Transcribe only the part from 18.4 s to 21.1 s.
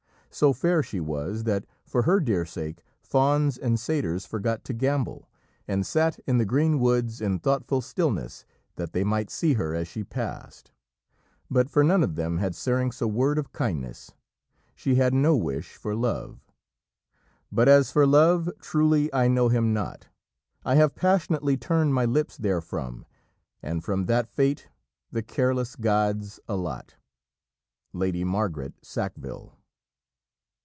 truly I know him not, I have